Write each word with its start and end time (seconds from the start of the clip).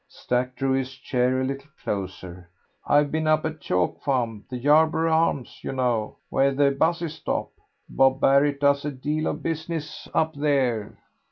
Stack 0.07 0.55
drew 0.55 0.71
his 0.71 0.93
chair 0.95 1.39
a 1.41 1.43
little 1.43 1.69
closer. 1.83 2.49
"I've 2.87 3.11
been 3.11 3.27
up 3.27 3.45
at 3.45 3.59
Chalk 3.61 4.01
Farm, 4.01 4.45
the 4.49 4.57
'Yarborough 4.57 5.13
Arms'; 5.13 5.59
you 5.63 5.71
know, 5.73 6.17
where 6.29 6.51
the 6.55 6.71
'buses 6.71 7.13
stop. 7.13 7.51
Bob 7.87 8.19
Barrett 8.19 8.59
does 8.61 8.83
a 8.83 8.89
deal 8.89 9.27
of 9.27 9.43
business 9.43 10.07
up 10.11 10.33
there. 10.33 10.97